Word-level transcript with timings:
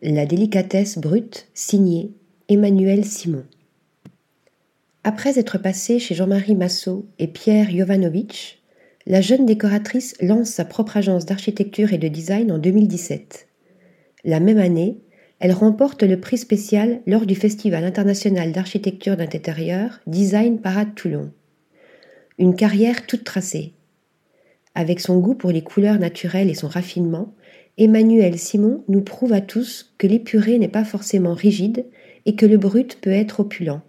La 0.00 0.26
délicatesse 0.26 0.96
brute, 0.96 1.48
signée 1.54 2.12
Emmanuel 2.48 3.04
Simon. 3.04 3.42
Après 5.02 5.40
être 5.40 5.58
passée 5.58 5.98
chez 5.98 6.14
Jean-Marie 6.14 6.54
Massot 6.54 7.08
et 7.18 7.26
Pierre 7.26 7.68
Jovanovic, 7.68 8.62
la 9.06 9.20
jeune 9.20 9.44
décoratrice 9.44 10.14
lance 10.20 10.50
sa 10.50 10.64
propre 10.64 10.98
agence 10.98 11.26
d'architecture 11.26 11.92
et 11.92 11.98
de 11.98 12.06
design 12.06 12.52
en 12.52 12.58
2017. 12.58 13.48
La 14.22 14.38
même 14.38 14.58
année, 14.58 14.98
elle 15.40 15.50
remporte 15.50 16.04
le 16.04 16.20
prix 16.20 16.38
spécial 16.38 17.00
lors 17.08 17.26
du 17.26 17.34
Festival 17.34 17.82
international 17.82 18.52
d'architecture 18.52 19.16
d'intérieur 19.16 19.98
Design 20.06 20.60
Parade 20.60 20.94
Toulon. 20.94 21.32
Une 22.38 22.54
carrière 22.54 23.04
toute 23.04 23.24
tracée. 23.24 23.72
Avec 24.76 25.00
son 25.00 25.18
goût 25.18 25.34
pour 25.34 25.50
les 25.50 25.62
couleurs 25.62 25.98
naturelles 25.98 26.50
et 26.50 26.54
son 26.54 26.68
raffinement, 26.68 27.34
Emmanuel 27.80 28.40
Simon 28.40 28.82
nous 28.88 29.02
prouve 29.02 29.32
à 29.32 29.40
tous 29.40 29.94
que 29.98 30.08
l'épuré 30.08 30.58
n'est 30.58 30.66
pas 30.66 30.84
forcément 30.84 31.32
rigide 31.32 31.86
et 32.26 32.34
que 32.34 32.44
le 32.44 32.58
brut 32.58 32.98
peut 33.00 33.12
être 33.12 33.38
opulent. 33.38 33.82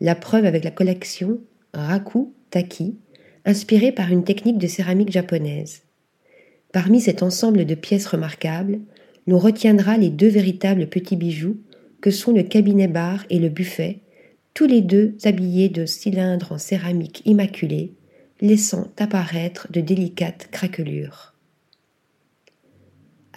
La 0.00 0.16
preuve 0.16 0.46
avec 0.46 0.64
la 0.64 0.72
collection 0.72 1.38
Raku 1.72 2.34
Taki, 2.50 2.96
inspirée 3.44 3.92
par 3.92 4.10
une 4.10 4.24
technique 4.24 4.58
de 4.58 4.66
céramique 4.66 5.12
japonaise. 5.12 5.82
Parmi 6.72 7.00
cet 7.00 7.22
ensemble 7.22 7.66
de 7.66 7.76
pièces 7.76 8.08
remarquables, 8.08 8.80
nous 9.28 9.38
retiendra 9.38 9.96
les 9.96 10.10
deux 10.10 10.28
véritables 10.28 10.88
petits 10.88 11.16
bijoux 11.16 11.58
que 12.00 12.10
sont 12.10 12.32
le 12.32 12.42
cabinet 12.42 12.88
bar 12.88 13.24
et 13.30 13.38
le 13.38 13.48
buffet, 13.48 14.00
tous 14.54 14.66
les 14.66 14.80
deux 14.80 15.16
habillés 15.22 15.68
de 15.68 15.86
cylindres 15.86 16.50
en 16.50 16.58
céramique 16.58 17.22
immaculée, 17.26 17.92
laissant 18.40 18.88
apparaître 18.96 19.68
de 19.70 19.80
délicates 19.80 20.48
craquelures. 20.50 21.32